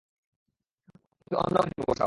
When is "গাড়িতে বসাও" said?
1.55-1.99